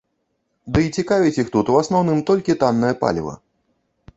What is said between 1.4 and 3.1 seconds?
іх тут, у асноўным, толькі таннае